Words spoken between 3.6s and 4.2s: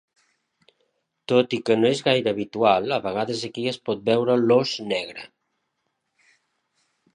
es pot